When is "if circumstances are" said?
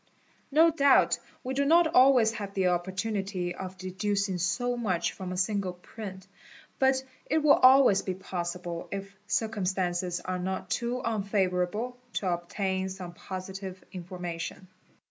8.91-10.39